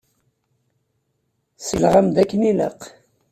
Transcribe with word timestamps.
Selleɣ-am-d 1.57 2.15
akken 2.21 2.41
ilaq. 2.51 2.79